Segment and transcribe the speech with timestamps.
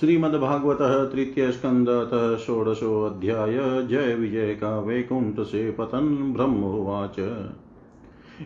[0.00, 1.86] श्रीमद्भागवत तृतीय स्कंद
[2.38, 7.48] षोडशो अध्याय जय विजय का वैकुंठ से पतन ब्रह्मोवाच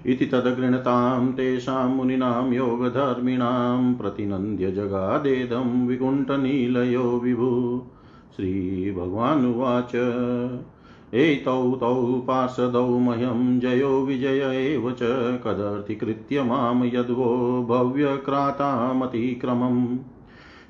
[0.07, 7.83] इति तदगृणतां तेषां मुनीनां योगधर्मिणां प्रतिनन्द्य जगादेदं विकुण्ठनीलयो विभु।
[8.37, 9.93] श्रीभगवानुवाच।
[11.15, 14.99] एतौ तौ पार्षदौ मह्यं जयो विजय एव च।
[15.45, 19.99] कदर्थीकृत्य माँ यद्वो भव्यक्रातामतिक्रमम्।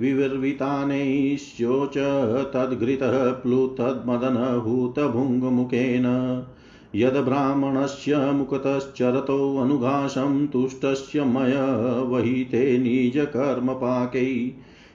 [0.00, 1.94] विविर्वितानैश्योच
[2.54, 6.06] तद्घृतः प्लुतद्मदनभूतभुङ्गमुखेन
[6.94, 11.54] यद्ब्राह्मणस्य मुखतश्चरतोऽनुघासं तुष्टस्य मय
[12.06, 14.52] वहिते निजकर्मपाकै।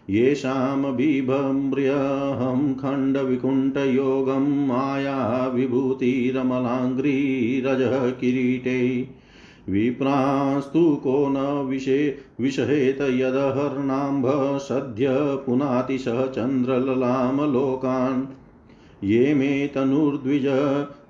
[0.09, 9.18] येषां बिभम्र्यहं खण्डविकुण्ठयोगं माया विभूतिरमलाङ्घ्रिरजः किरीटे।
[9.69, 15.07] विप्रास्तु को न विषे, विषहेत यदहर्णाम्भ सद्य
[15.45, 18.23] पुनाति सह चन्द्रललामलोकान्।
[19.03, 20.47] ये मे तनुर्द्विज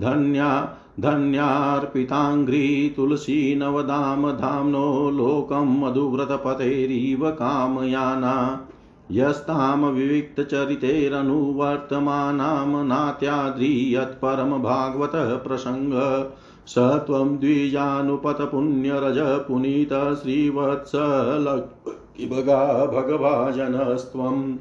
[0.00, 8.68] धन्या, धन्यार्पिताङ्घ्रि तुलसीनवदाम धाम्नो लोकं मधुव्रतपतेरिव कामयाना।
[9.10, 16.30] यस्तां विविक्तचरितेरनुवर्तमानां नात्याद्रि यत्परमभागवतः प्रसङ्ग।
[16.66, 24.56] स त्वं द्विजानुपतपुण्यरज पुनीत श्रीवत्सलकिभगा भगभाजनस्त्वम्।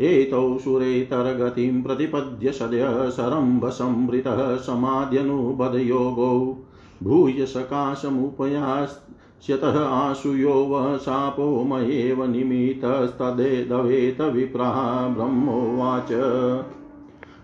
[0.00, 6.56] एतौ सुरेतरगतिं प्रतिपद्य सद्य सरम्भसंवृतः समाद्यनुपदयोगौ।
[7.02, 16.08] भूय सकाशमुपयास्यतः आशुयो वः शापो मयेव निमित्तस्तदेदवेत विप्राः ब्रह्मोवाच।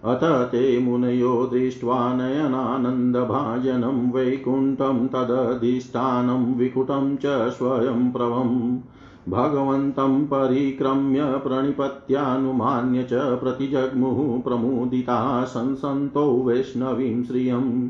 [0.04, 8.78] अथ ते मुनयो दृष्ट्वा नयनानन्दभाजनं वैकुण्ठं तदधिष्ठानं विकुटं च स्वयं प्रभम्
[9.32, 17.88] भगवन्तं परिक्रम्य प्रणिपत्यानुमान्य च प्रतिजग्मुः प्रमुदिता संसन्तो वैष्णवीं श्रियम्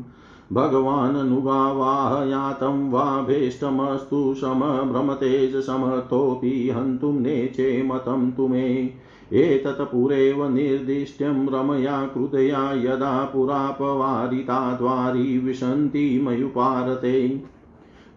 [0.53, 8.93] भगवाननुगावाहयातं वा भेष्टमस्तु समभ्रमतेजसमर्थोऽपि हन्तुं नेचे मतं तु मे।
[9.33, 17.43] एतत्पुरेव निर्दिष्ट्यं रमया कृतया यदा पुरापवारिता द्वारि विशन्ति मयुपारते।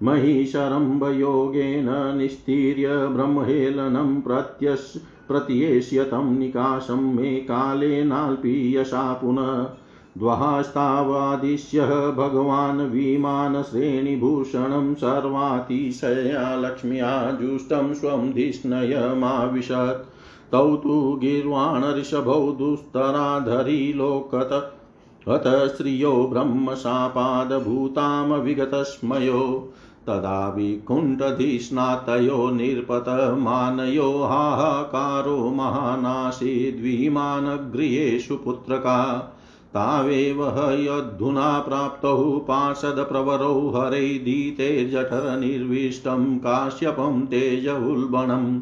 [0.03, 9.77] महिषरम्भयोगेन निस्तीर्य ब्रह्महेलनं प्रत्यस् प्रत्येष्यतं निकाशं मे कालेनाल्पीयसा पुनः।
[10.19, 20.12] द्वहास्तावादिश्यः भगवान् विमानश्रेणिभूषणं सर्वातिशया लक्ष्म्या जुष्टं स्वं धिष्णयमाविशत्।
[20.53, 24.79] तौ तु गीर्वाणऋषभौ दुस्तराधरी लोकत।
[25.29, 29.73] अथ स्त्रियो ब्रह्मशापादभूतां विगतस्मयो
[30.07, 39.33] तदा विकुण्ठधिस्नातयो निर्पतमानयो हाहाकारो महानासीद्विमानगृहेषु पुत्रका।
[39.75, 48.61] तावेव हयद्धुना प्राप्तौ पार्षदप्रवरौ हरैदीते जठरनिर्विष्टं काश्यपं तेजउल्बणम्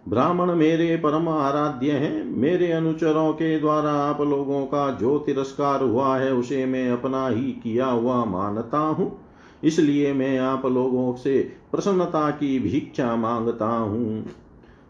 [0.08, 6.16] ब्राह्मण मेरे परम आराध्य हैं। मेरे अनुचरों के द्वारा आप लोगों का जो तिरस्कार हुआ
[6.18, 9.20] है, उसे मैं अपना ही किया हुआ मानता हूँ।
[9.64, 11.38] इसलिए मैं आप लोगों से
[11.72, 14.24] प्रसन्नता की भिक्षा माँगता हूँ।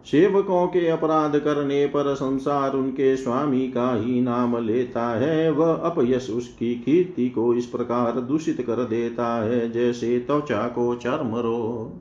[0.07, 6.31] सेवकों के अपराध करने पर संसार उनके स्वामी का ही नाम लेता है। वह अपयश
[6.31, 11.93] उसकी कीर्ति को इस प्रकार दूषित कर देता है, जैसे त्वचा को चर्म रो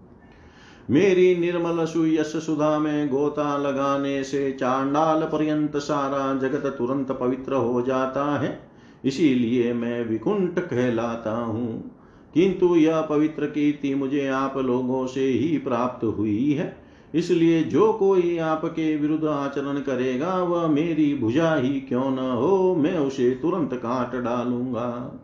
[0.91, 7.81] मेरी निर्मल सुयश सुधा में गोता लगाने से चांडाल पर्यंत सारा जगत तुरंत पवित्र हो
[7.81, 8.59] जाता है।
[9.05, 11.91] इसीलिए मैं विकुंठ कहलाता हूँ।
[12.33, 16.77] किंतु यह पवित्र कीर्ति मुझे आप लोगों से ही प्राप्त हुई है।
[17.15, 22.97] इसलिए जो कोई आपके विरुद्ध आचरण करेगा, वह मेरी भुजा ही क्यों न हो, मैं
[22.97, 25.20] उसे तुरंत काट डालूँगा।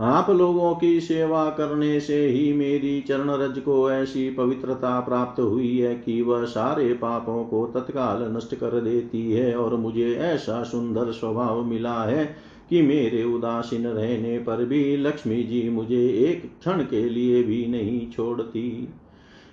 [0.00, 5.78] आप लोगों की सेवा करने से ही मेरी चरण रज को ऐसी पवित्रता प्राप्त हुई
[5.78, 11.12] है कि वह सारे पापों को तत्काल नष्ट कर देती है और मुझे ऐसा सुंदर
[11.12, 12.36] स्वभाव मिला है
[12.70, 18.10] कि मेरे उदासीन रहने पर भी लक्ष्मी जी मुझे एक क्षण के लिए भी नहीं
[18.10, 18.88] छोड़ती।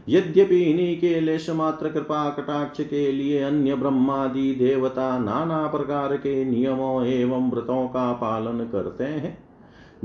[0.09, 6.45] यद्यपि इन्हीं के लेश मात्र कृपा कटाक्ष के लिए अन्य ब्रह्मादि देवता नाना प्रकार के
[6.45, 9.40] नियमों एवं व्रतों का पालन करते हैं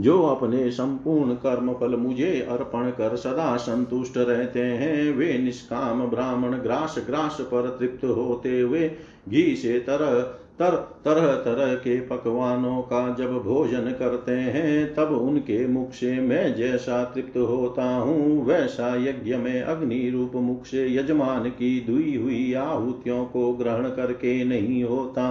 [0.00, 6.52] जो अपने संपूर्ण कर्म फल मुझे अर्पण कर सदा संतुष्ट रहते हैं, वे निष्काम ब्राह्मण
[6.52, 8.90] ग्रास ग्रास पर तृप्त होते हुए
[9.28, 10.70] घी से तरह तर,
[11.04, 17.04] तरह तरह के पकवानों का जब भोजन करते हैं, तब उनके मुख से मैं जैसा
[17.04, 23.24] तृप्त होता हूँ, वैसा यज्ञ में अग्नि रूप मुख से यजमान की दुई हुई आहुतियों
[23.24, 25.26] को ग्रहण करके नहीं होता।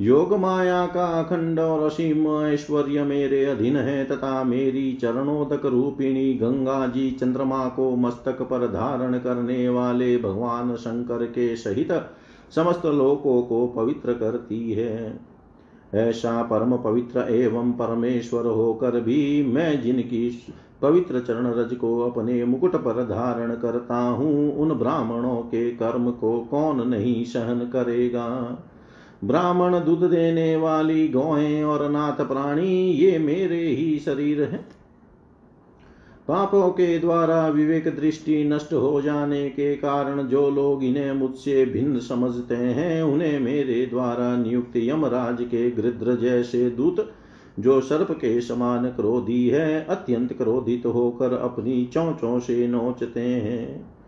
[0.00, 6.86] योग माया का अखंड और असीम ऐश्वर्य मेरे अधीन है, तथा मेरी चरणोदक रूपिणी गंगा
[6.86, 11.92] जी चंद्रमा को मस्तक पर धारण करने वाले भगवान शंकर के सहित
[12.54, 15.20] समस्त लोकों को पवित्र करती है।
[15.94, 20.30] ऐसा परम पवित्र एवं परमेश्वर होकर भी मैं जिनकी
[20.82, 26.38] पवित्र चरण रज को अपने मुकुट पर धारण करता हूँ, उन ब्राह्मणों के कर्म को
[26.40, 28.26] कौन नहीं सहन करेगा?
[29.24, 34.66] ब्राह्मण दूध देने वाली गौएँ और नाथ प्राणी, ये मेरे ही शरीर हैं।
[36.28, 41.98] पापों के द्वारा विवेक दृष्टि नष्ट हो जाने के कारण जो लोग इन्हें मुझसे भिन्न
[41.98, 47.12] समझते हैं, उन्हें मेरे द्वारा नियुक्त यमराज के गृद्र जैसे दूत,
[47.58, 53.99] जो सर्प के समान क्रोधी है, अत्यंत क्रोधित होकर अपनी चौचों से नोचते हैं।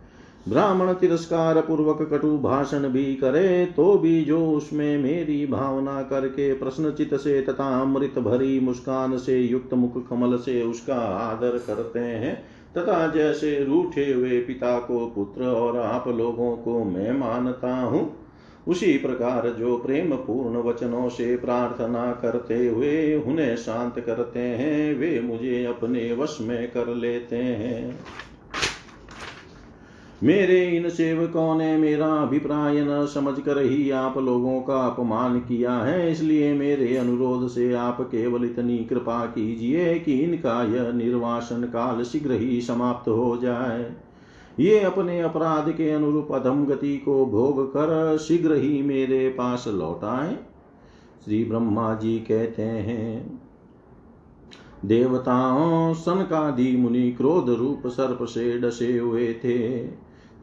[0.49, 7.15] ब्राह्मण तिरस्कार पूर्वक कटु भाषण भी करे तो भी जो उसमें मेरी भावना करके प्रश्नचित
[7.15, 12.35] से तथा अमृत भरी मुस्कान से युक्त मुख कमल से उसका आदर करते हैं,
[12.75, 18.11] तथा जैसे रूठे हुए पिता को पुत्र और आप लोगों को मैं मानता हूँ।
[18.69, 25.21] उसी प्रकार जो प्रेम पूर्ण वचनों से प्रार्थना करते हुए उन्हें शांत करते हैं, वे
[25.21, 27.99] मुझे अपने वश में कर लेते हैं।
[30.23, 35.73] मेरे इन सेवकों ने मेरा अभिप्राय न समझ कर ही आप लोगों का अपमान किया
[35.75, 42.03] है, इसलिए मेरे अनुरोध से आप केवल इतनी कृपा कीजिए कि इनका यह निर्वासन काल
[42.03, 43.91] शीघ्र ही समाप्त हो जाए।
[44.61, 50.05] ये अपने अपराध के अनुरूप अधम गति को भोग कर शीघ्र ही मेरे पास लौट
[50.05, 50.37] आए।
[51.25, 53.41] श्री ब्रह्मा जी कहते हैं,
[54.85, 59.59] देवताओं, सनकादि मुनि क्रोध रूप सर्प से डसे हुए थे।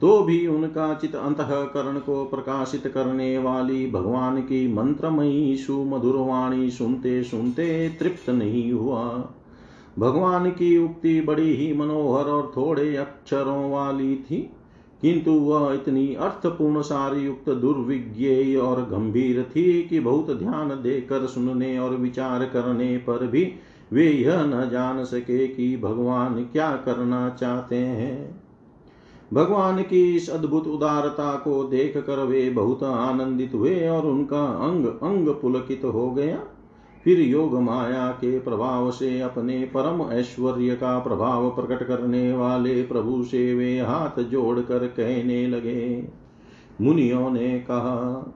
[0.01, 7.23] तो भी उनका चित अंतकरण को प्रकाशित करने वाली भगवान की मंत्रमयी, सुमधुर वाणी सुनते
[7.23, 9.03] सुनते तृप्त नहीं हुआ।
[9.99, 14.49] भगवान की उक्ति बड़ी ही मनोहर और थोड़े अक्षरों वाली थी,
[15.01, 21.77] किंतु वह इतनी अर्थपूर्ण, सारी युक्त दुर्विज्ञेय और गंभीर थी कि बहुत ध्यान देकर सुनने
[21.79, 23.53] और विचार करने पर भी
[23.93, 28.48] वे यह न जान सके कि भगवान क्या करना चाहते हैं।
[29.33, 34.86] भगवान की इस अद्भुत उदारता को देख कर वे बहुत आनंदित हुए और उनका अंग
[34.86, 36.39] अंग पुलकित हो गया।
[37.03, 43.24] फिर योग माया के प्रभाव से अपने परम ऐश्वर्य का प्रभाव प्रकट करने वाले प्रभु
[43.24, 46.07] से वे हाथ जोड़कर कहने लगे।
[46.81, 48.33] मुनियों ने कहा,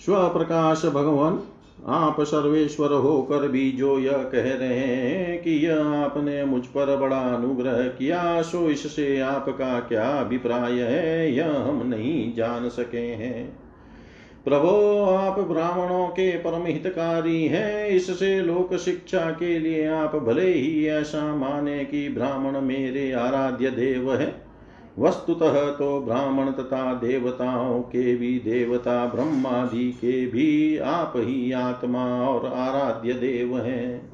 [0.00, 1.40] स्वप्रकाश भगवान
[1.88, 7.16] आप सर्वेश्वर होकर भी जो यह कह रहे हैं कि यह आपने मुझ पर बड़ा
[7.16, 13.58] अनुग्रह किया, सो इससे आपका क्या अभिप्राय है, यह हम नहीं जान सके हैं।
[14.44, 20.86] प्रभो, आप ब्राह्मणों के परम हितकारी हैं, इससे लोक शिक्षा के लिए आप भले ही
[20.86, 24.51] ऐसा माने कि ब्राह्मण मेरे आराध्य देव है।
[24.98, 32.46] वस्तुतः तो ब्राह्मण तथा देवताओं के भी देवता ब्रह्मादि के भी आप ही आत्मा और
[32.46, 34.12] आराध्य देव हैं।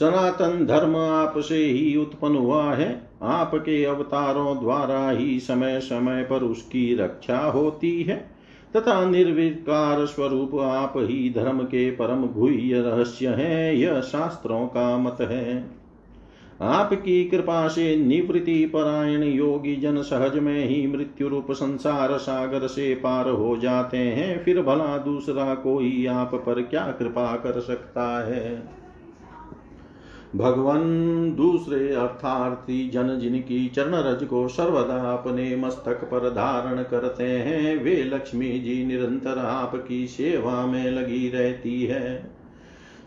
[0.00, 6.94] सनातन धर्म आपसे ही उत्पन्न हुआ है। आपके अवतारों द्वारा ही समय समय पर उसकी
[6.94, 8.30] रक्षा होती है।
[8.76, 15.16] तथा निर्विकार स्वरूप आप ही धर्म के परम गुह्य रहस्य हैं। यह शास्त्रों का मत
[15.20, 15.77] है।
[16.62, 22.94] आपकी कृपा से निवृत्ति परायण योगी जन सहज में ही मृत्यु रूप संसार सागर से
[22.94, 28.78] पार हो जाते हैं। फिर भला दूसरा कोई आप पर क्या कृपा कर सकता है?
[30.36, 30.82] भगवान
[31.36, 38.04] दूसरे अर्थार्थी जन जिनकी चरण रज को सर्वदा अपने मस्तक पर धारण करते हैं, वे
[38.04, 42.37] लक्ष्मी जी निरंतर आपकी सेवा में लगी रहती है।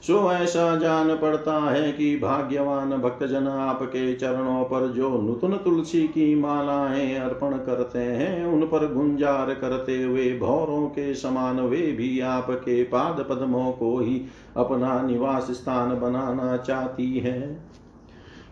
[0.01, 6.35] सो ऐसा जान पड़ता है कि भाग्यवान भक्तजन आपके चरणों पर जो नूतन तुलसी की
[6.35, 12.83] मालाएँ अर्पण करते हैं, उन पर गुंजार करते हुए भौरों के समान वे भी आपके
[12.83, 14.25] पाद पद्मों को ही
[14.57, 17.65] अपना निवास स्थान बनाना चाहती है।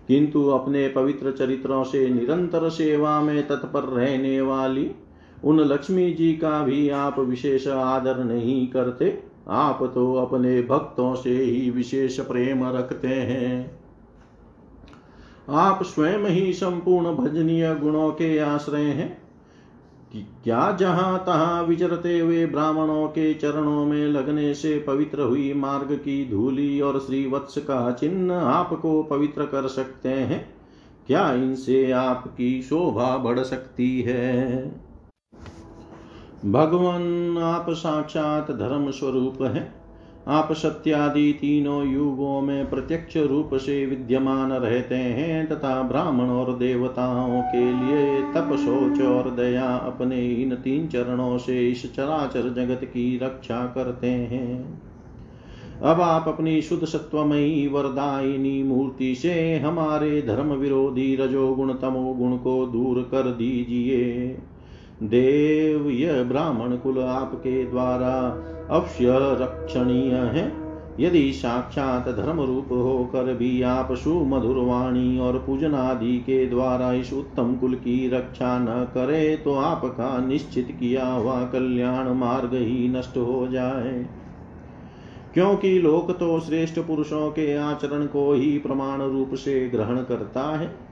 [0.07, 4.91] किंतु अपने पवित्र चरित्रों से निरंतर सेवा में तत्पर रहने वाली
[5.43, 11.35] उन लक्ष्मी जी का भी आप विशेष आदर नहीं करते। आप तो अपने भक्तों से
[11.35, 13.79] ही विशेष प्रेम रखते हैं।
[15.49, 19.21] आप स्वयं ही संपूर्ण भजनीय गुणों के आश्रय हैं
[20.13, 25.95] कि क्या जहाँ तहां विचरते हुए ब्राह्मणों के चरणों में लगने से पवित्र हुई मार्ग
[25.95, 30.53] की धूली और श्रीवत्स का चिन्ह आपको पवित्र कर सकते हैं?
[31.07, 34.88] क्या इनसे आपकी शोभा बढ़ सकती है?
[36.45, 39.73] भगवान आप साक्षात धर्म स्वरूप है।
[40.27, 47.41] आप सत्यादि तीनों युगों में प्रत्यक्ष रूप से विद्यमान रहते हैं तथा ब्राह्मण और देवताओं
[47.41, 53.17] के लिए तप सोच और दया अपने इन तीन चरणों से इस चराचर जगत की
[53.17, 54.81] रक्षा करते हैं।
[55.81, 63.07] अब आप अपनी शुद्ध सत्वमयी वरदायिनी मूर्ति से हमारे धर्म विरोधी रजोगुण तमोगुण को दूर
[63.11, 64.37] कर दीजिए।
[65.03, 68.15] देव यह ब्राह्मण कुल आपके द्वारा
[68.69, 70.51] अवश्य रक्षणीय है।
[70.99, 77.13] यदि साक्षात धर्म रूप होकर भी आप सुमधुर वाणी और पूजन आदि के द्वारा इस
[77.13, 83.17] उत्तम कुल की रक्षा न करे तो आपका निश्चित किया हुआ कल्याण मार्ग ही नष्ट
[83.17, 84.05] हो जाए।
[85.33, 90.88] क्योंकि लोक तो श्रेष्ठ पुरुषों के आचरण को ही प्रमाण रूप से ग्रहण करता है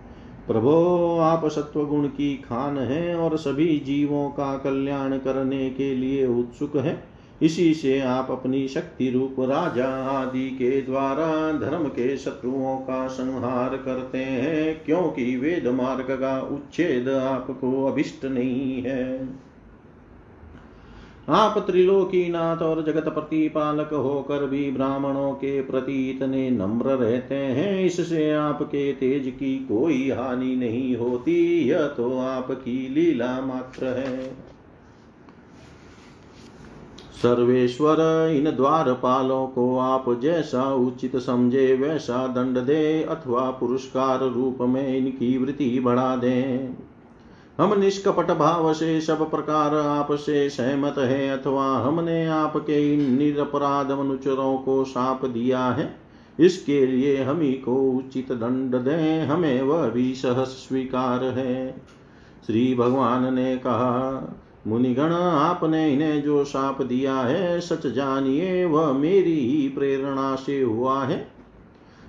[0.47, 6.75] प्रभो, आप सत्वगुण की खान है और सभी जीवों का कल्याण करने के लिए उत्सुक
[6.77, 7.03] है।
[7.41, 13.77] इसी से आप अपनी शक्ति रूप राजा आदि के द्वारा धर्म के शत्रुओं का संहार
[13.77, 19.29] करते हैं, क्योंकि वेद मार्ग का उच्छेद आपको अभिष्ट नहीं है।
[21.29, 28.31] आप त्रिलोकीनाथ और जगत प्रतिपालक होकर भी ब्राह्मणों के प्रति इतने नम्र रहते हैं, इससे
[28.31, 34.47] आपके तेज की कोई हानि नहीं होती, यह तो आपकी लीला मात्र है।
[37.21, 37.97] सर्वेश्वर,
[38.35, 45.37] इन द्वारपालों को आप जैसा उचित समझे, वैसा दंड दे, अथवा पुरस्कार रूप में इनकी
[45.37, 46.75] वृत्ति बढ़ा दें।
[47.57, 54.57] हम निष्कपट भाव से सब प्रकार आपसे सहमत है अथवा हमने आपके इन निरपराध मनुचरों
[54.57, 55.89] को साप दिया है,
[56.39, 61.75] इसके लिए हम ही को उचित दंड दें, हमें वह भी सहस स्वीकार है।
[62.47, 64.35] श्री भगवान ने कहा,
[64.67, 71.03] मुनिगण, आपने इन्हें जो साप दिया है, सच जानिए, वह मेरी ही प्रेरणा से हुआ
[71.03, 71.36] है।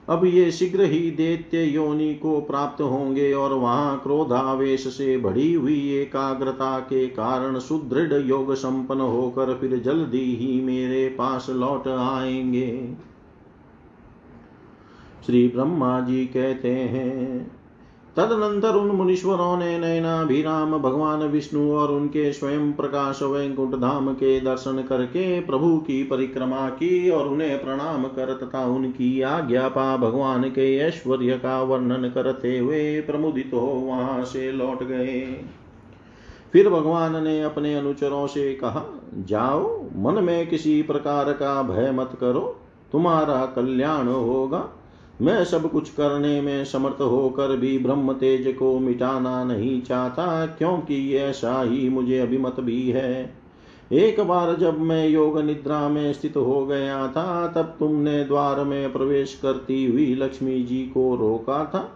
[0.08, 5.94] अब ये शीघ्र ही दैत्य योनि को प्राप्त होंगे और वहाँ क्रोधावेश से भरी हुई
[5.94, 12.94] एकाग्रता के कारण सुदृढ़ योग संपन्न होकर फिर जल्दी ही मेरे पास लौट आएँगे।
[15.26, 17.57] श्री ब्रह्मा जी कहते हैं
[18.18, 24.82] तदनंतर उन मुनीश्वरों ने नयनाभिराम भगवान विष्णु और उनके स्वयं प्रकाश वैकुंठ धाम के दर्शन
[24.88, 30.76] करके प्रभु की परिक्रमा की और उन्हें प्रणाम कर तथा उनकी आज्ञा पा भगवान के
[30.76, 35.20] ऐश्वर्य का वर्णन करते हुए प्रमुदित हो वहाँ से लौट गए।
[36.52, 42.10] फिर भगवान ने अपने अनुचरों से कहा, जाओ, मन में किसी प्रकार का भय मत
[42.20, 42.56] करो,
[42.92, 44.68] तुम्हारा कल्याण होगा।
[45.22, 51.14] मैं सब कुछ करने में समर्थ होकर भी ब्रह्म तेज को मिटाना नहीं चाहता, क्योंकि
[51.14, 53.34] ऐसा ही मुझे अभिमत भी है।
[53.92, 58.92] एक बार जब मैं योग निद्रा में स्थित हो गया था, तब तुमने द्वार में
[58.92, 61.92] प्रवेश करती हुई लक्ष्मी जी को रोका था।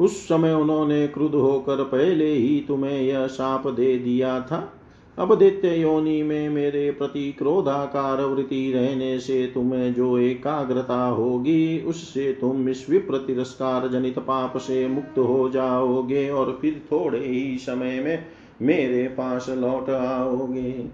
[0.00, 4.72] उस समय उन्होंने क्रुद्ध होकर पहले ही तुम्हें यह शाप दे दिया था।
[5.18, 12.32] अब दैत्य योनि में मेरे प्रति क्रोधाकार वृत्ति रहने से तुम्हें जो एकाग्रता होगी, उससे
[12.40, 18.00] तुम इस विप्र तिरस्कार जनित पाप से मुक्त हो जाओगे और फिर थोड़े ही समय
[18.00, 18.26] में
[18.62, 20.86] मेरे पास लौट आओगे।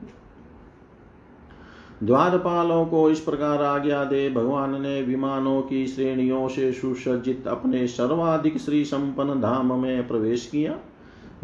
[2.02, 8.58] द्वारपालों को इस प्रकार आज्ञा दे, भगवान ने विमानों की श्रेणियों से सुसज्जित अपने सर्वाधिक
[8.58, 10.78] श्री संपन्न धाम में प्रवेश किया।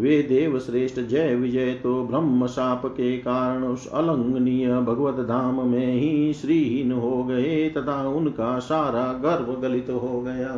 [0.00, 5.92] वे देव श्रेष्ठ जय विजय तो ब्रह्म साप के कारण उस अलंघनीय भगवत धाम में
[5.92, 10.52] ही श्रीहीन हो गए तथा उनका सारा गर्व गलित हो गया।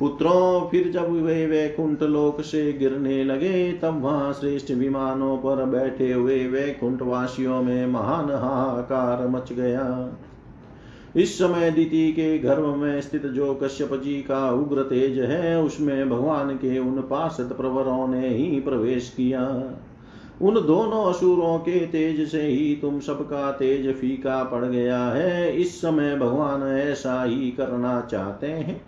[0.00, 6.12] पुत्रों, फिर जब वे वैकुंठ लोक से गिरने लगे, तब वहाँ श्रेष्ठ विमानों पर बैठे
[6.12, 9.84] हुए वैकुंठ वासियों में महान हाहाकार मच गया।
[11.16, 16.10] इस समय दिति के गर्भ में स्थित जो कश्यप जी का उग्र तेज है, उसमें
[16.10, 19.46] भगवान के उन पार्षद प्रवरों ने ही प्रवेश किया।
[20.42, 25.80] उन दोनों असुरों के तेज से ही तुम सबका तेज फीका पड़ गया है। इस
[25.80, 28.82] समय भगवान ऐसा ही करना चाहते हैं।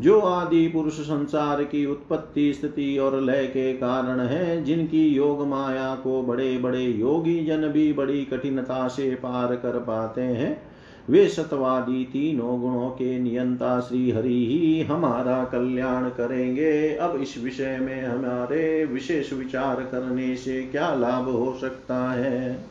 [0.00, 5.94] जो आदि पुरुष संसार की उत्पत्ति, स्थिति और लय के कारण है, जिनकी योग माया
[5.94, 10.73] को बड़े बड़े योगी जन भी बड़ी कठिनता से पार कर पाते हैं
[11.10, 17.78] वे सतवादी तीनों गुणों के नियंता श्री हरि ही हमारा कल्याण करेंगे। अब इस विषय
[17.78, 22.64] में हमारे विशेष विचार करने से क्या लाभ हो सकता है?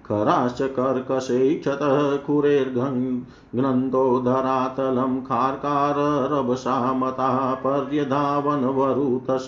[0.05, 9.45] खराश्च कर्कशैक्षतः कुरेर्घ्नन्तो धरातलं खार्काररभसा मता पर्यधावनवरुतश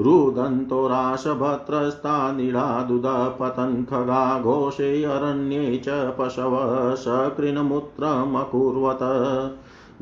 [0.00, 8.98] रुदन्तो राशभद्रस्ता निडादुदपतन् खगा घोषे अरण्ये च पशव सकृन्मूत्रमकुर्वत।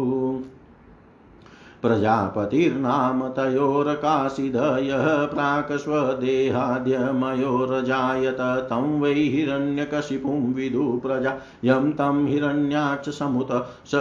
[1.84, 13.96] प्रजापतिर्नाम तयोरकाशिदयः प्राक् स्वदेहाद्यमयोरजायत तं वै हिरण्यकशिपुं विदु प्रजा। यं तं हिरण्याक्षसमुत स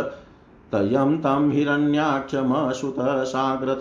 [0.72, 3.78] तयं तं हिरण्याक्षमसुत साग्रत।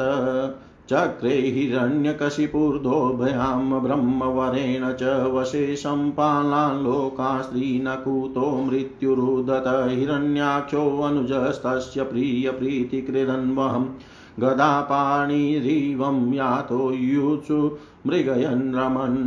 [0.91, 13.88] चक्रे हिरण्यकशिपूर्धोभयां ब्रह्मवरेण च वशे सम्पालान् लोकास्त्रीनकुतो मृत्युरुदत हिरण्याक्षोऽनुजस्तस्य प्रियप्रीतिकृदन्वहम्
[14.39, 17.58] गदापाणिरिवं यातो युषु
[18.08, 19.17] मृगयन् रमन्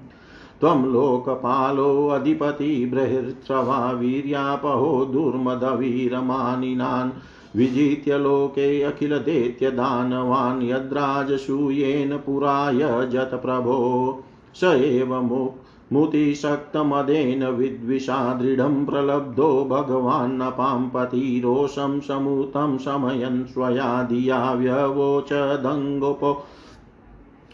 [0.62, 7.12] त्वं लोकपालोऽधिपति बृहृत्स्रवा वीर्यापहो दुर्मदवीरमानिनान्।
[7.56, 14.24] विजित्य लोके अखिलदैत्यदानवान् यद्राजसूयेन पुराय जत प्रभो
[14.56, 15.54] स एव
[15.93, 26.45] मुतिशक्तमदेन विद्विषा दृढं प्रलब्धो भगवान्नपां रोषं समुतं शमयन् स्वया धिया व्यवोचदङ्गोपो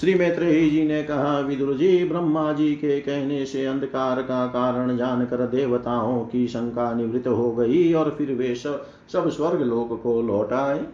[0.00, 4.96] श्री मैत्रेयी जी ने कहा विदुर जी ब्रह्मा जी के कहने से अंधकार का कारण
[4.96, 10.52] जानकर देवताओं की शंका निवृत्त हो गई और फिर वे सब स्वर्ग लोक को लौट
[10.52, 10.84] आए।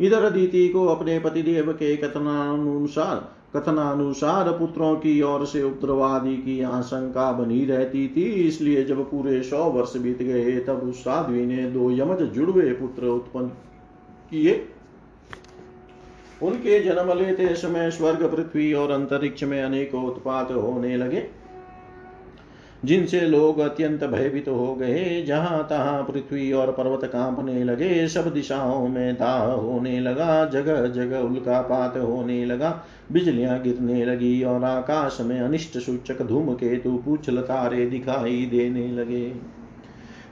[0.00, 3.16] इधर दीति को अपने पतिदेव के कथनानुसार
[3.56, 9.64] कथनानुसार पुत्रों की ओर से उत्तरवादी की आशंका बनी रहती थी। इसलिए जब पूरे सौ
[9.64, 13.48] वर्ष बीत गए, तब उस साध्वी ने दो यमज जुड़वे पुत्र उत्पन्न
[14.30, 14.54] किए।
[16.42, 21.24] उनके जन्म लेते समय स्वर्ग, पृथ्वी और अंतरिक्ष में अनेकों उत्पात होने लगे,
[22.84, 28.32] जिनसे लोग अत्यंत भयभीत तो हो गए। जहाँ तहां पृथ्वी और पर्वत कांपने लगे, सब
[28.34, 32.70] दिशाओं में दाह होने लगा जगह जगह उल्कापात होने लगा,
[33.12, 39.24] बिजलियाँ गिरने लगी और आकाश में अनिष्ट सूचक धूमकेतु पूछल तारे दिखाई देने लगे।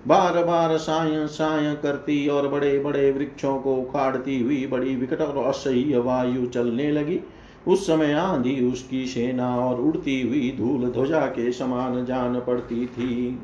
[0.07, 5.45] बार बार साय साय करती और बड़े बड़े वृक्षों को उखाड़ती हुई बड़ी विकट और
[5.45, 7.21] असह्य वायु चलने लगी।
[7.69, 13.39] उस समय आंधी उसकी सेना और उड़ती हुई धूल ध्वजा के समान जान पड़ती थी।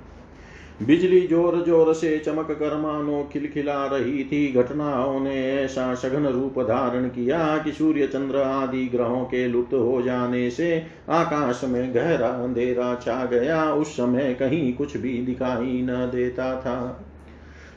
[0.82, 6.58] बिजली ज़ोर ज़ोर से चमक कर मानो खिलखिला रही थी घटनाओं ने, ऐसा सघन रूप
[6.60, 12.28] धारण किया कि सूर्य चंद्र आदि ग्रहों के लुप्त हो जाने से आकाश में गहरा
[12.28, 17.06] अंधेरा छा गया। उस समय कहीं कुछ भी दिखाई न देता था।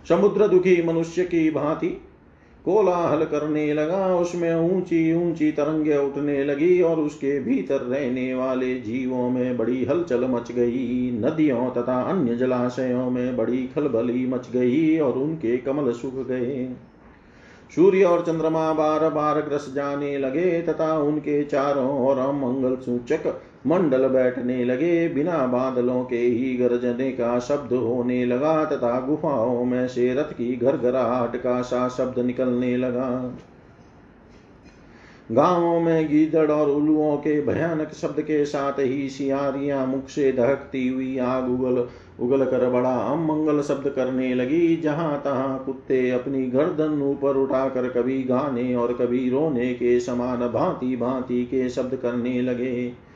[0.10, 1.98] समुद्र दुखी मनुष्य की भांति
[2.66, 9.30] कोलाहल करने लगा। उसमें ऊँची ऊँची तरंगे उठने लगी और उसके भीतर रहने वाले जीवों
[9.30, 15.18] में बड़ी हलचल मच गई। नदियों तथा अन्य जलाशयों में बड़ी खलबली मच गई और
[15.18, 16.68] उनके कमल सूख गए।
[17.76, 23.28] सूर्य और चंद्रमा बार बार ग्रस जाने लगे तथा उनके चारों ओर मंगल सूचक
[23.68, 29.88] मंडल बैठने लगे, बिना बादलों के ही गरजने का शब्द होने लगा, तथा गुफाओं में
[29.88, 33.34] से रथ की घरघराहट का सा शब्द निकलने लगा।
[35.32, 40.88] गाँवों में गीदड़ और उल्लुओं के भयानक शब्द के साथ ही सियारियाँ मुख से दहकती
[40.88, 41.88] हुई आग उगल
[42.20, 48.24] उगल कर बड़ा अमंगल शब्द करने लगी, जहाँ तहां कुत्ते अपनी गर्दन ऊपर उठाकर कभी
[48.24, 53.09] गाने और कभी रोने के समान भांति भांति के शब्द करने लगे।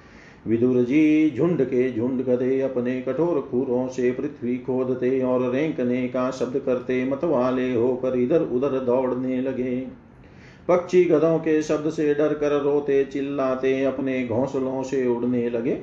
[0.47, 6.31] विदुर जी, झुंड के झुंड गधे अपने कठोर खुरों से पृथ्वी खोदते और रेंकने का
[6.31, 9.75] शब्द करते मतवाले होकर इधर उधर दौड़ने लगे।
[10.67, 15.81] पक्षी गधों के शब्द से डर कर रोते चिल्लाते अपने घोंसलों से उड़ने लगे।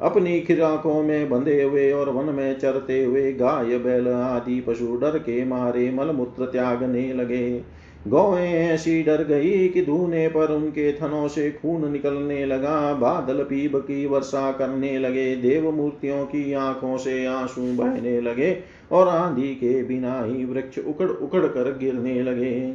[0.00, 5.18] अपनी खिराकों में बंधे हुए और वन में चरते हुए गाय, बैल आदि पशु डर
[5.18, 11.50] के मारे मलमूत्र त्यागने लगे। गौएँ ऐसी डर गई कि धूने पर उनके थनों से
[11.52, 17.62] खून निकलने लगा। बादल पीब की वर्षा करने लगे। देव मूर्तियों की आँखों से आँसू
[17.76, 18.56] बहने लगे
[18.92, 22.74] और आंधी के बिना ही वृक्ष उकड़ उकड़ कर गिरने लगे।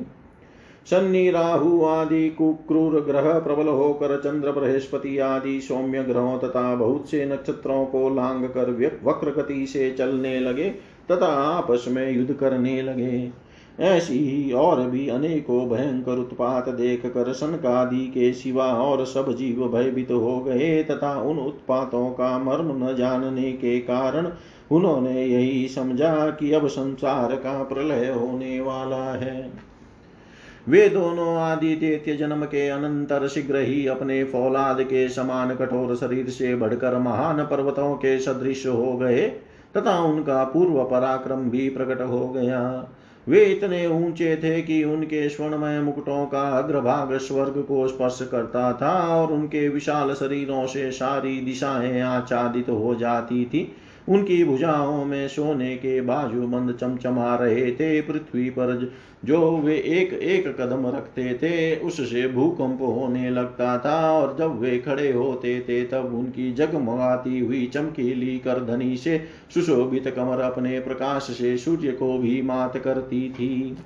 [0.90, 7.26] शनि, राहु आदि कुक्रूर ग्रह प्रबल होकर चंद्र, बृहस्पति आदि सौम्य ग्रहों तथा बहुत से
[7.26, 10.70] नक्षत्रों को लांग कर वक्र गति से चलने लगे
[11.12, 13.45] तथा आपस में युद्ध करने लगे।
[13.80, 19.68] ऐसी ही और भी अनेकों भयंकर उत्पात देख कर सनकादि के सिवा और सब जीव
[19.68, 24.32] भयभीत हो गए तथा उन उत्पातों का मर्म न जानने के कारण
[24.72, 29.52] उन्होंने यही समझा कि अब संसार का प्रलय होने वाला है।
[30.68, 36.30] वे दोनों आदि दैत्य जन्म के अनंतर शीघ्र ही अपने फौलाद के समान कठोर शरीर
[36.30, 39.28] से बढ़कर महान पर्वतों के सदृश हो गए
[39.78, 42.62] तथा उनका पूर्व पराक्रम भी प्रकट हो गया।
[43.30, 48.92] वे इतने ऊँचे थे कि उनके स्वर्णमय मुकुटों का अग्रभाग स्वर्ग को स्पर्श करता था
[49.16, 53.76] और उनके विशाल शरीरों से सारी दिशाएँ आच्छादित हो जाती थी।
[54.10, 58.94] उनकी भुजाओं में सोने के बाजू बंद चमचमा रहे थे पृथ्वी पर
[59.26, 64.80] जो वे एक एक कदम रखते थे, उससे भूकंप होने लगता था और जब वे
[64.80, 71.58] खड़े होते थे, तब उनकी जगमगाती हुई चमकीली करधनी से सुशोभित कमर अपने प्रकाश से
[71.58, 73.78] सूर्य को भी मात करती थी।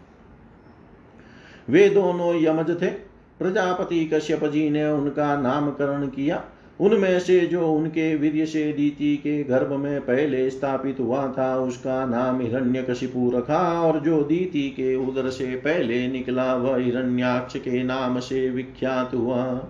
[1.69, 6.43] वे दोनों यमज थे। प्रजापति कश्यप जी ने उनका नामकरण किया।
[6.82, 12.06] उनमें से जो उनके वीर्य से दीति के गर्भ में पहले स्थापित हुआ था, उसका
[12.06, 17.84] नाम हिरण्य हिरण्यकशिपु रखा और जो दीति के उदर से पहले निकला, वह हिरण्याक्ष के
[17.84, 19.68] नाम से विख्यात हुआ।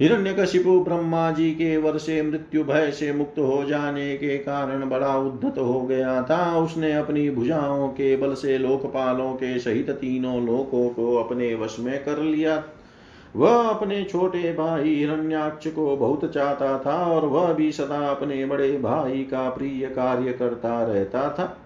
[0.00, 5.58] हिरण्यकशिपु ब्रह्मा जी के वर्षे मृत्यु भय से मुक्त हो जाने के कारण बड़ा उद्धत
[5.58, 11.16] हो गया था। उसने अपनी भुजाओं के बल से लोकपालों के सहित तीनों लोकों को
[11.16, 12.64] अपने वश में कर लिया।
[13.36, 18.70] वह अपने छोटे भाई हिरण्याक्ष को बहुत चाहता था और वह भी सदा अपने बड़े
[18.78, 21.56] भाई का प्रिय कार्य करता रहता था।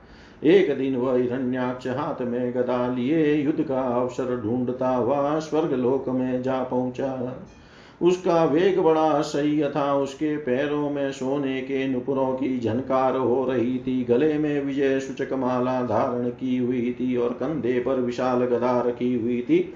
[0.44, 6.08] एक दिन वह हिरण्याक्ष हाथ में गदा लिए युद्ध का अवसर ढूंढता हुआ स्वर्ग लोक
[6.08, 7.38] में जा पहुँचा।
[8.02, 13.78] उसका वेग बड़ा सही था, उसके पैरों में सोने के नुपुरों की झनकार हो रही
[13.78, 18.80] थी, गले में विजय सूचक माला धारण की हुई थी और कंधे पर विशाल गदा
[18.80, 19.74] रखी हुई थी।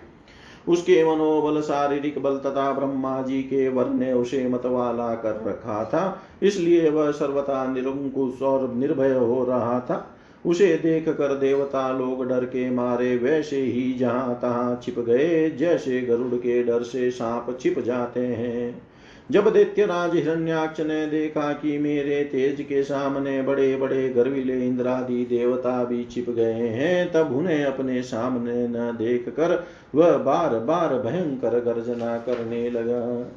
[0.69, 6.23] उसके मनोबल, शारीरिक बल तथा ब्रह्मा जी के वर ने उसे मतवाला कर रखा था।
[6.43, 10.11] इसलिए वह सर्वथा निरंकुश और निर्भय हो रहा था।
[10.47, 16.01] उसे देख कर देवता लोग डर के मारे वैसे ही जहाँ तहां छिप गए, जैसे
[16.01, 18.94] गरुड़ के डर से सांप छिप जाते हैं।
[19.31, 25.85] जब दैत्यराज हिरण्याक्ष ने देखा कि मेरे तेज के सामने बड़े बड़े गर्विले इंद्रादि देवता
[25.85, 31.61] भी छिप गए हैं, तब उन्हें अपने सामने न देख कर वह बार बार भयंकर
[31.61, 33.33] गर्जना करने लगा।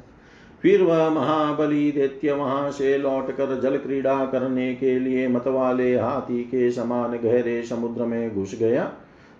[0.62, 6.70] फिर वह महाबली दैत्य वहाँ से लौटकर जल क्रीड़ा करने के लिए मतवाले हाथी के
[6.70, 8.92] समान गहरे समुद्र में घुस गया।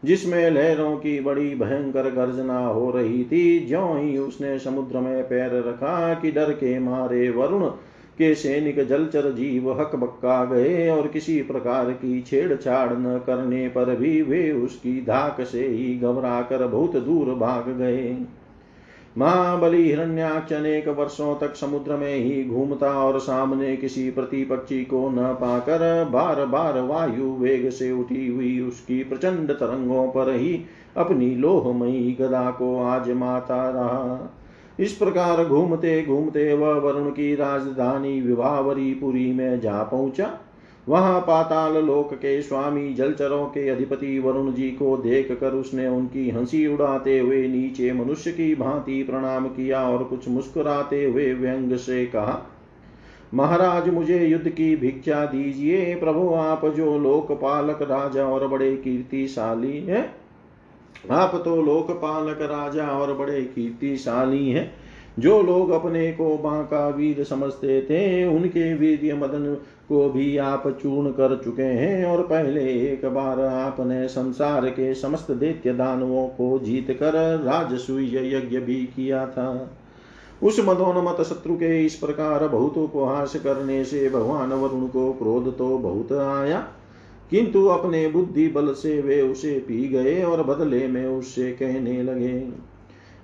[0.05, 5.55] जिसमें लहरों की बड़ी भयंकर गर्जना हो रही थी, ज्यो ही उसने समुद्र में पैर
[5.69, 7.65] रखा कि डर के मारे वरुण
[8.19, 13.95] के सैनिक जलचर जीव हक बक्का गए और किसी प्रकार की छेड़छाड़ न करने पर
[13.97, 18.17] भी वे उसकी धाक से ही घबरा कर बहुत दूर भाग गए।
[19.19, 25.33] महाबली हिरण्याक्ष अनेक वर्षों तक समुद्र में ही घूमता और सामने किसी प्रतिपक्षी को न
[25.35, 30.65] पाकर बार बार वायु वेग से उठी हुई उसकी प्रचंड तरंगों पर ही
[30.97, 34.35] अपनी लोहमयी गदा को आजमाता रहा।
[34.81, 40.39] इस प्रकार घूमते घूमते वह वरुण की राजधानी विवाहवरीपुरी में जा पहुँचा।
[40.89, 46.31] वहाँ पाताल लोक के स्वामी, जलचरों के अधिपति वरुण जी को देख कर उसने उनकी
[46.31, 52.07] हँसी उड़ाते हुए नीचे मनुष्य की भांति प्रणाम किया और कुछ मुस्कुराते हुए व्यंग से
[52.07, 52.43] कहा,
[53.35, 60.15] महाराज, मुझे युद्ध की भिक्षा दीजिए। प्रभु, आप जो लोकपालक राजा और बड़े कीर्तिशाली हैं,
[61.11, 64.71] आप तो लोकपालक राजा और बड़े कीर्तिशाली हैं।
[65.19, 69.57] जो लोग अपने को बांका वीर समझते थे, उनके वीर मदन
[69.89, 75.31] को भी आप चूर्ण कर चुके हैं और पहले एक बार आपने संसार के समस्त
[75.31, 77.15] दैत्य दानवों को जीत कर
[77.45, 79.49] राजसूय यज्ञ भी किया था।
[80.43, 85.77] उस मदोन्मत शत्रु के इस प्रकार बहुत उपहास करने से भगवान वरुण को क्रोध तो
[85.79, 86.61] बहुत आया,
[87.31, 92.39] किंतु अपने बुद्धि बल से वे उसे पी गए और बदले में उससे कहने लगे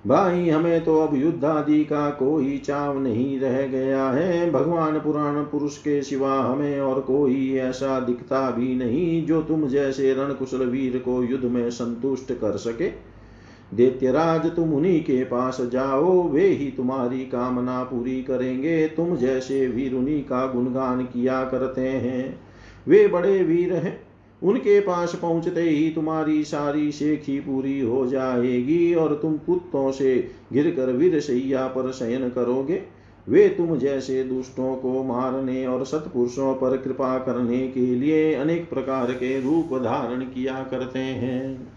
[0.07, 5.43] भाई, हमें तो अब युद्ध आदि का कोई चाव नहीं रह गया है। भगवान पुराण
[5.43, 10.97] पुरुष के सिवा हमें और कोई ऐसा दिखता भी नहीं जो तुम जैसे रणकुशल वीर
[10.97, 12.89] को युद्ध में संतुष्ट कर सके।
[13.73, 19.93] दैत्यराज, तुम उन्हीं के पास जाओ, वे ही तुम्हारी कामना पूरी करेंगे। तुम जैसे वीर
[19.93, 22.39] उन्हीं का गुणगान किया करते हैं।
[22.87, 24.04] वे बड़े वीर हैं।
[24.43, 30.71] उनके पास पहुँचते ही तुम्हारी सारी शेखी पूरी हो जाएगी और तुम कुत्तों से गिर
[30.71, 32.81] कर वीर सैया पर शयन करोगे।
[33.29, 39.11] वे तुम जैसे दुष्टों को मारने और सतपुरुषों पर कृपा करने के लिए अनेक प्रकार
[39.11, 41.67] के रूप धारण किया करते हैं।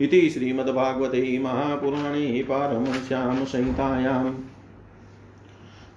[0.00, 4.34] इति श्रीमद्भागवते महापुराणे पारमश्याम संहितायाम्।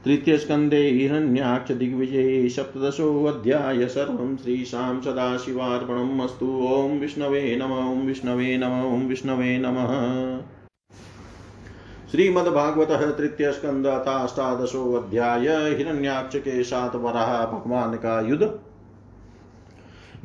[0.06, 9.58] तृतीयस्कन्धे हिरण्याक्षदिग्विजये सप्तदशोऽध्याय सर्वं श्रीशां सदाशिवार्पणम् अस्तु ॐ विष्णवे नम, ॐ विष्णवे नम, ॐ विष्णवे
[9.58, 10.40] नमः।
[12.12, 18.60] श्रीमद्भागवत तृतीय स्कंद अष्टादशो अध्याय हिरण्याक्ष के साथ भगवान का युद्ध।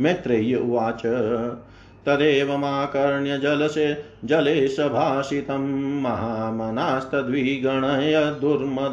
[0.01, 1.03] मैत्रेय उवाच,
[2.07, 8.93] तदेवमाकर्ण्य जलसे, जले सभाषितं महामनास्तद्विगणय दुर्मद।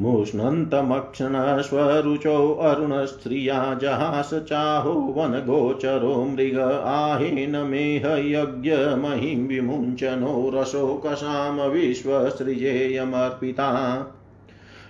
[0.00, 13.70] मुष्णन्तमक्षणस्वरुचो अरुणस्त्रिया जहास चाहो वनगोचरो मृग आहेन मेह यज्ञमहिं विमुञ्चनो रसोकसाम विश्वसृजेयमर्पिता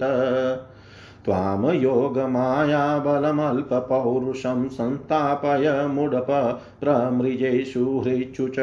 [1.25, 6.27] त्वां योगमायाबलमल्पपौरुषं संस्थापय मुडप
[6.81, 8.59] प्रमृजेषु हृचु च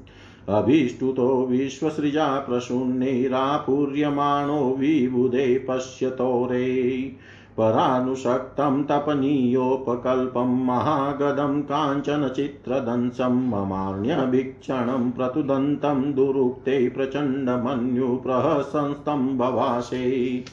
[0.48, 7.16] अभीष्टुतो विश्वसृजा प्रशून्यैरापूर्यमाणो विबुधे पश्यतोरे
[7.58, 20.44] परानुशक्तं तपनीयोपकल्पं महागदं काञ्चनचित्रदंशं ममान्यभीक्षणं प्रतुदन्तं दुरुक्ते प्रचण्डमन्युप्रहसंस्तं भवासे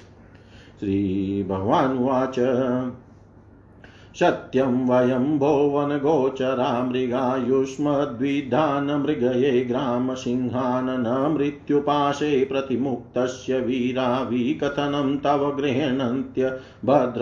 [0.79, 2.39] श्रीभगवानुवाच।
[4.15, 17.21] सत्यं वयं भोवनगोचरा मृगायुष्मद्विधानमृगये ग्रामसिंहान् न मृत्युपाशे प्रतिमुक्तस्य वीराविकथनं तव गृह्णन्त्य भद्र।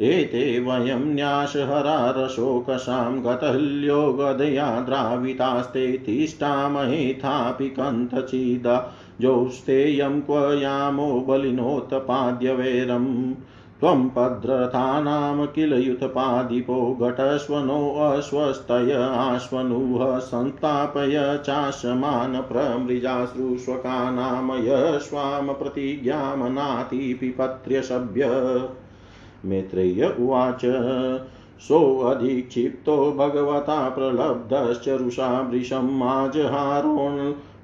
[0.00, 13.34] एते वयं न्यासहरारशोकसां गतल्यो गदया द्रावितास्ते तिष्ठामहेथापि कन्थचिदा जोस्तेयं क्व यामो बलिनोत्पाद्यवैरम्।
[13.80, 28.26] त्वं भद्रथानां किल युथपादिपो घटस्वनोऽस्वस्तय आश्वनुः संस्थापय चाशमान् प्रमृजाश्रुष्वकानामय स्वाम प्रतिज्ञामनातिपिपत्र्यसभ्य
[29.44, 30.60] मैत्रेय उवाच
[31.60, 36.02] सोऽधिक्षिप्तो भगवता प्रलब्धश्च रुषा वृषम्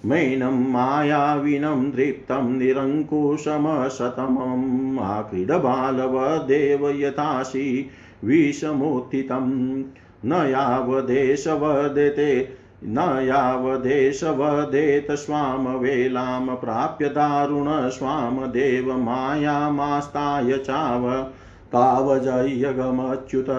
[0.05, 7.89] मैनं मायाविनं दृप्तं निरङ्कुशमशतमम् आक्रीडबालवदेव यथासि
[8.23, 9.83] विषमुत्थितं
[10.25, 12.49] न यावदेशवदते
[12.83, 21.31] न यावदेशवदेत स्वामवेलां प्राप्य दारुणस्वामदेव मायामास्ताय चाव,
[21.67, 23.49] तावजय्यगमच्युत।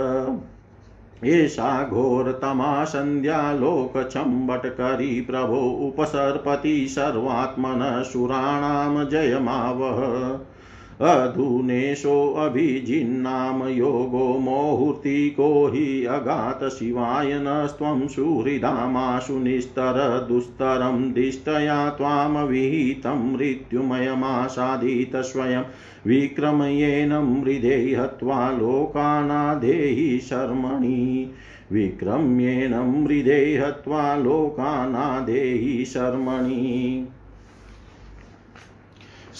[1.24, 10.40] एषा घोरतमा सन्ध्यालोकचम्बटकरी प्रभो उपसर्पति सर्वात्मनः सुराणां जयमावह।
[11.00, 25.62] अधुनेशोऽभिजिन्नाम योगो मोहूर्तिको हि अगातशिवाय नस्त्वं सुहृदामाशु निस्तरदुस्तरं दिष्टया त्वां विहितं मृत्युमयमासादित स्वयं
[26.06, 31.30] विक्रमयेन मृदे हत्वा लोकानादेहि शर्मणि
[31.72, 37.06] विक्रम्येण मृदे हत्वा लोकानादेहि शर्मणि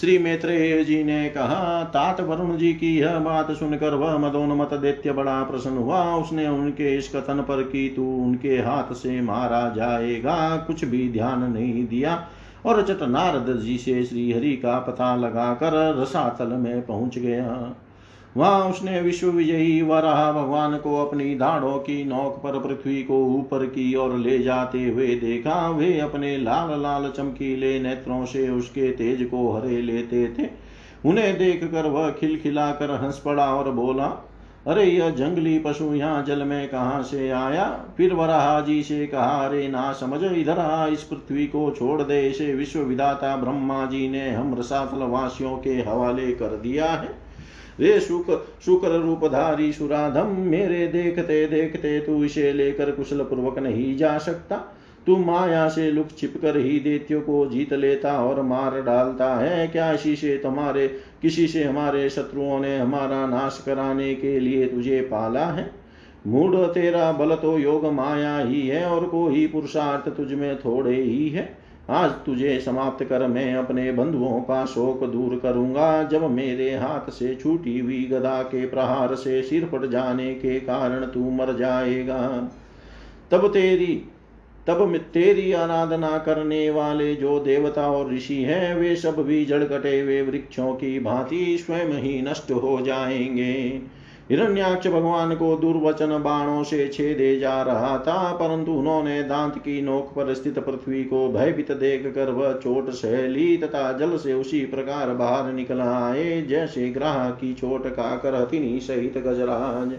[0.01, 5.11] श्री मैत्रेय जी ने कहा, तात वरुण जी की यह बात सुनकर वह मदोन्मत दैत्य
[5.11, 10.57] बड़ा प्रसन्न हुआ। उसने उनके इस कथन पर कि, तू उनके हाथ से मारा जाएगा,
[10.57, 12.27] कुछ भी ध्यान नहीं दिया
[12.65, 17.75] और चट नारद जी से श्रीहरि का पता लगाकर रसातल में पहुँच गया।
[18.37, 23.65] वहाँ उसने विश्व विजयी वराह भगवान को अपनी दाढ़ों की नोक पर पृथ्वी को ऊपर
[23.65, 29.27] की ओर ले जाते हुए देखा। वे अपने लाल लाल चमकीले नेत्रों से उसके तेज
[29.31, 30.49] को हरे लेते थे।
[31.05, 34.27] उन्हें देख कर वह खिलखिला कर हंस पड़ा और बोला,
[34.67, 37.85] अरे, यह जंगली पशु यहाँ जल में कहा से आया?
[37.97, 42.29] फिर वराह जी से कहा, अरे, ना समझ, इधर आ, इस पृथ्वी को छोड़ दे,
[42.29, 47.20] इसे विश्व विदाता ब्रह्मा जी ने हम रसातल वासियों के हवाले कर दिया है।
[47.81, 54.17] वे शुक शुक्र रूपधारी सुराधम, मेरे देखते देखते तू इसे लेकर कुशल पूर्वक नहीं जा
[54.17, 54.57] सकता।
[55.07, 59.67] तू माया से लुक छिप कर ही देत्यो को जीत लेता और मार डालता है।
[59.67, 60.87] क्या इसी से तुम्हारे,
[61.21, 65.71] किसी से हमारे शत्रुओं ने हमारा नाश कराने के लिए तुझे पाला है?
[66.27, 71.29] मूढ़ तेरा बल तो योग माया ही है और कोई पुरुषार्थ तुझ में थोड़े ही
[71.29, 77.11] है। आज तुझे समाप्त कर मैं अपने बंधुओं का शोक दूर करूँगा। जब मेरे हाथ
[77.11, 82.49] से छूटी हुई गदा के प्रहार से सिर पट जाने के कारण तू मर जाएगा।
[83.31, 84.05] तब तेरी
[84.67, 90.01] तब तेरी आराधना करने वाले जो देवता और ऋषि हैं, वे सब भी जड़ कटे
[90.01, 93.81] हुए वृक्षों की भांति स्वयं ही नष्ट हो जाएँगे।
[94.31, 100.13] हिरण्याक्ष भगवान को दुर्वचन बाणों से छेदे जा रहा था, परंतु उन्होंने दांत की नोक
[100.15, 104.59] पर स्थित पृथ्वी को भयभीत देख कर वह चोट सह ली तथा जल से उसी
[104.65, 108.47] प्रकार बाहर निकल आए, जैसे ग्राह की चोट का कर
[108.79, 109.93] सहित गजराज।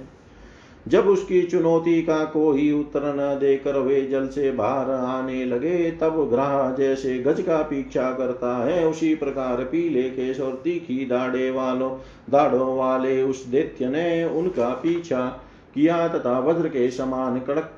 [0.88, 6.28] जब उसकी चुनौती का कोई उत्तर न देकर वे जल से बाहर आने लगे, तब
[6.30, 11.90] ग्राह जैसे गज का पीछा करता है। उसी प्रकार पीले केश और तीखी दाढ़े वालों,
[12.30, 15.26] दाढ़ों वाले उस दैत्य ने उनका पीछा
[15.74, 17.72] किया तथा वज्र के समान कड़क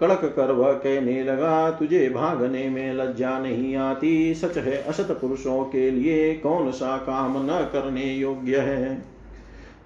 [0.00, 5.64] कड़क कर वह कहने लगा, तुझे भागने में लज्जा नहीं आती। सच है, असत पुरुषों
[5.64, 9.11] के लिए कौन सा काम न करने योग्य है?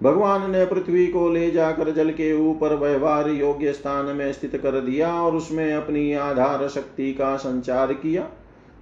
[0.03, 4.79] भगवान ने पृथ्वी को ले जाकर जल के ऊपर व्यवहार योग्य स्थान में स्थित कर
[4.81, 8.27] दिया और उसमें अपनी आधार शक्ति का संचार किया।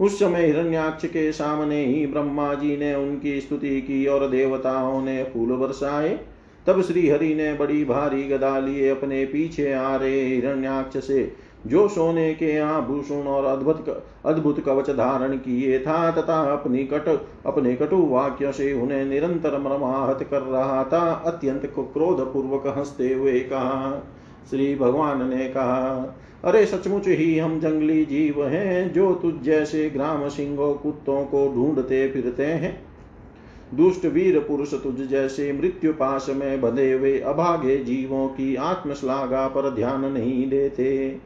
[0.01, 5.23] उस समय हिरण्याक्ष के सामने ही ब्रह्मा जी ने उनकी स्तुति की और देवताओं ने
[5.23, 6.19] फूल बरसाए।
[6.67, 11.87] तब श्री हरि ने बड़ी भारी गदा लिए अपने पीछे आ रहे हिरण्याक्ष से जो
[11.87, 17.97] सोने के आभूषण और अद्भुत अद्भुत कवच धारण किए था, तथा अपनी कट अपने कटु
[17.97, 24.07] वाक्य से उन्हें निरंतर मरमाहत कर रहा था, अत्यंत क्रोध पूर्वक हँसते हुए कहा,
[24.49, 30.29] श्री भगवान ने कहा, अरे, सचमुच ही हम जंगली जीव हैं, जो तुझ जैसे ग्राम
[30.29, 32.85] सिंहों कुत्तों को ढूंढते फिरते हैं।
[33.73, 39.69] दुष्ट वीर पुरुष तुझ जैसे मृत्यु पास में बंधे हुए अभागे जीवों की आत्मश्लाघा पर
[39.69, 41.19] ध्यान नहीं देते।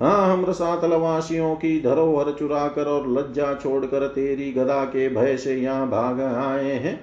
[0.00, 5.56] हाँ हम रसातलवासियों की धरोहर चुरा कर और लज्जा छोड़कर तेरी गदा के भय से
[5.56, 7.00] यहाँ भाग आए हैं।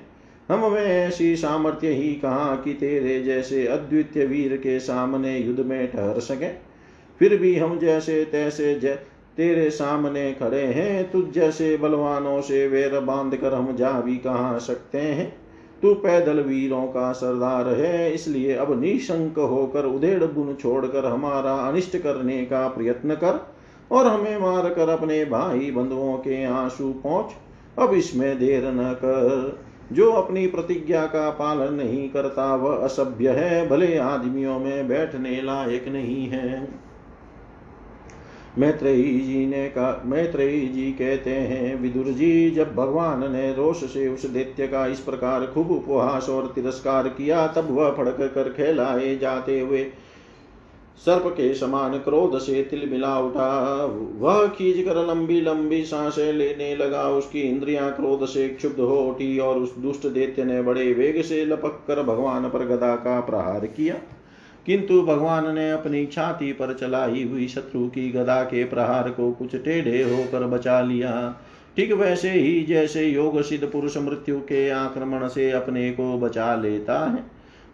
[0.50, 5.92] हम वे ऐसी सामर्थ्य ही कहा कि तेरे जैसे अद्वितीय वीर के सामने युद्ध में
[5.92, 6.50] ठहर सके।
[7.20, 8.96] फिर भी हम जैसे तैसे जै
[9.38, 14.58] तेरे सामने खड़े हैं, तुझ जैसे बलवानों से वेर बाँध कर हम जा भी कहा
[14.58, 15.41] सकते हैं।
[15.82, 21.98] तू पैदल वीरों का सरदार है, इसलिए अब निशंक होकर उधेड़ बुन छोड़कर हमारा अनिष्ट
[21.98, 23.40] करने का प्रयत्न कर
[23.92, 27.34] और हमें मार कर अपने भाई बंधुओं के आँसू पहुँच।
[27.80, 29.60] अब इसमें देर न कर,
[29.92, 35.88] जो अपनी प्रतिज्ञा का पालन नहीं करता, वह असभ्य है, भले आदमियों में बैठने लायक
[35.88, 36.68] नहीं है।
[38.58, 44.08] मैत्रेयी जी ने कहा, मैत्रेयी जी कहते हैं विदुर जी जब भगवान ने रोष से
[44.08, 49.16] उस दैत्य का इस प्रकार खूब उपहास और तिरस्कार किया, तब वह फड़क कर खेलाए
[49.18, 49.86] जाते हुए
[51.06, 53.86] सर्प के समान क्रोध से तिल मिला उठा।
[54.18, 59.38] वह खींच कर लंबी लंबी साँसें लेने लगा। उसकी इंद्रियाँ क्रोध से क्षुब्ध हो उठी
[59.40, 63.66] और उस दुष्ट दैत्य ने बड़े वेग से लपक कर भगवान पर गदा का प्रहार
[63.68, 63.96] किया।
[64.66, 69.56] किंतु भगवान ने अपनी छाती पर चलाई हुई शत्रु की गदा के प्रहार को कुछ
[69.56, 71.36] टेढ़े होकर बचा लिया।
[71.78, 77.00] ठीक वैसे ही जैसे योग सिद्ध पुरुष मृत्यु के आक्रमण से अपने को बचा लेता
[77.12, 77.24] है।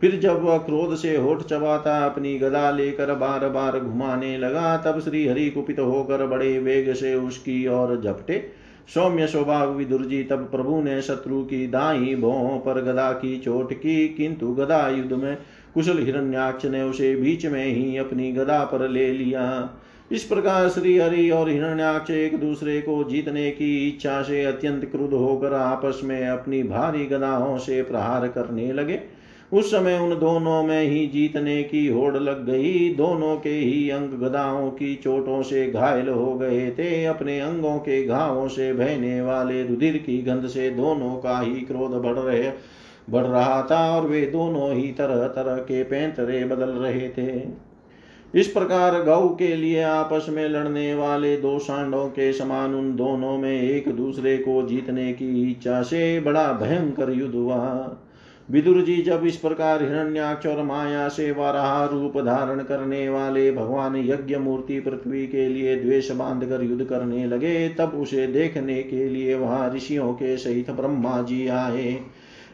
[0.01, 4.99] फिर जब वह क्रोध से होठ चबाता, अपनी गदा लेकर बार बार घुमाने लगा, तब
[4.99, 8.51] श्री हरि कुपित होकर बड़े वेग से उसकी ओर झपटे।
[8.93, 14.07] सौम्य स्वभाव विदुर्जी तब प्रभु ने शत्रु की दाई भों पर गदा की चोट की,
[14.07, 15.37] किंतु गदा युद्ध में
[15.77, 19.69] कुशल हिरण्याक्ष ने उसे बीच में ही अपनी गदा पर ले लिया।
[20.11, 25.13] इस प्रकार श्री हरि और हिरण्याक्ष एक दूसरे को जीतने की इच्छा से अत्यंत क्रुद्ध
[25.13, 28.99] होकर आपस में अपनी भारी गदाओं से प्रहार करने लगे।
[29.53, 34.09] उस समय उन दोनों में ही जीतने की होड़ लग गई। दोनों के ही अंग
[34.09, 39.63] गदाओं की चोटों से घायल हो गए थे। अपने अंगों के घावों से बहने वाले
[39.63, 42.76] रुधिर की गंध से दोनों का ही क्रोध बढ़ रहे।
[43.09, 47.67] बढ़ रहा था और वे दोनों ही तरह तरह के पैंतरे बदल रहे थे।
[48.35, 53.37] इस प्रकार गौ के लिए आपस में लड़ने वाले दो सांडों के समान उन दोनों
[53.37, 57.95] में एक दूसरे को जीतने की इच्छा से बड़ा भयंकर युद्ध हुआ।
[58.51, 63.95] विदुर जी जब इस प्रकार हिरण्याक्ष और माया से वाराह रूप धारण करने वाले भगवान
[63.95, 69.09] यज्ञ मूर्ति पृथ्वी के लिए द्वेष बाँध कर युद्ध करने लगे, तब उसे देखने के
[69.09, 71.99] लिए वहाँ ऋषियों के सहित ब्रह्मा जी आए।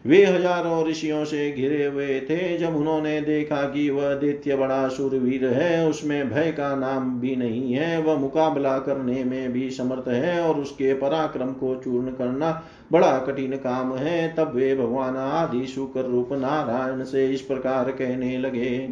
[0.05, 5.45] वे हज़ारों ऋषियों से घिरे हुए थे। जब उन्होंने देखा कि वह दैत्य बड़ा सुरवीर
[5.47, 10.39] है, उसमें भय का नाम भी नहीं है। वह मुकाबला करने में भी समर्थ है
[10.41, 12.51] और उसके पराक्रम को चूर्ण करना
[12.91, 18.37] बड़ा कठिन काम है। तब वे भगवान आदि शुक्र रूप नारायण से इस प्रकार कहने
[18.37, 18.89] लगे।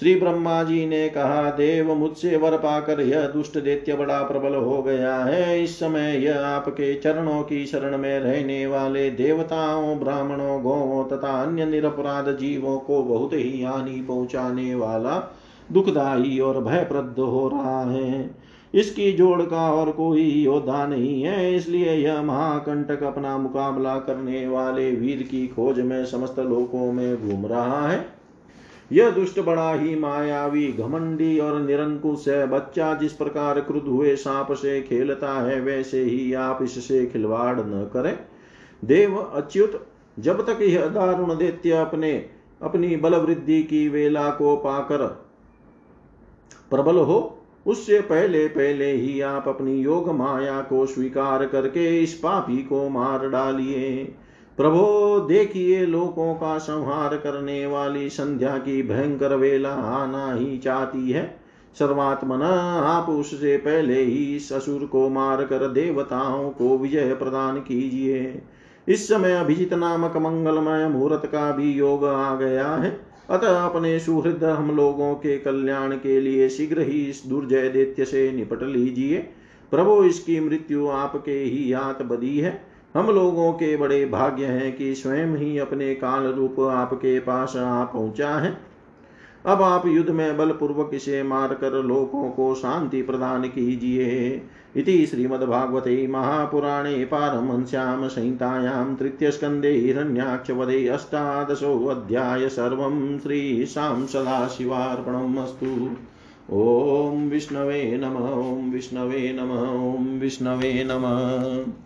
[0.00, 4.82] श्री ब्रह्मा जी ने कहा, देव मुझसे वर पाकर यह दुष्ट दैत्य बड़ा प्रबल हो
[4.82, 11.04] गया है। इस समय यह आपके चरणों की शरण में रहने वाले देवताओं, ब्राह्मणों, गौवों
[11.04, 15.36] तथा अन्य निरपराध जीवों को बहुत ही हानि पहुँचाने वाला
[15.72, 18.30] दुखदायी और भयप्रद हो रहा है।
[18.74, 24.90] इसकी जोड़ का और कोई योद्धा नहीं है। इसलिए यह महाकंटक अपना मुकाबला करने वाले
[24.90, 28.15] वीर की खोज में समस्त लोकों में घूम रहा है।
[28.92, 34.52] यह दुष्ट बड़ा ही मायावी, घमंडी और निरंकुश है। बच्चा जिस प्रकार क्रुद्ध हुए, सांप
[34.52, 38.18] से खेलता है, वैसे ही आप इससे खिलवाड़ न करें।
[38.84, 39.86] देव अच्युत,
[40.18, 42.28] जब तक यह दारुण दैत्य अपने,
[42.62, 45.06] अपनी बल वृद्धि की वेला को पाकर
[46.70, 47.32] प्रबल हो,
[47.66, 53.28] उससे पहले पहले ही आप अपनी योग माया को स्वीकार करके इस पापी को मार
[53.28, 54.14] डालिए।
[54.56, 61.38] प्रभो, देखिए लोगों का संहार करने वाली संध्या की भयंकर वेला आना ही चाहती है।
[61.78, 62.48] सर्वात्मना,
[62.80, 68.42] आप उससे पहले ही ससुर को मार कर देवताओं को विजय प्रदान कीजिए।
[68.88, 73.00] इस समय अभिजित नामक मंगलमय मुहूर्त का भी योग आ गया है।
[73.30, 78.32] अतः अपने सुहृद हम लोगों के कल्याण के लिए शीघ्र ही इस दुर्जय दैत्य से
[78.32, 79.18] निपट लीजिए।
[79.70, 82.65] प्रभु, इसकी मृत्यु आपके ही हाथ बदी है।
[82.96, 87.84] हम लोगों के बड़े भाग्य हैं कि स्वयं ही अपने काल रूप आपके पास आ
[87.84, 88.58] पहुँचा है।
[89.46, 94.42] अब आप युद्ध में बलपूर्वक इसे मार कर लोकों को शांति प्रदान कीजिए।
[94.76, 105.90] इति श्रीमद्भागवते महापुराणे पारमहंस्यां संहितायां तृतीयस्कन्धे हिरण्याक्षवदे अष्टादशोऽध्याय सर्वं श्रीशां सदाशिवार्पणम् अस्तु।
[106.52, 111.85] ॐ विष्णवे नम, ॐ विष्णवे नम, ॐ विष्णवे नमः।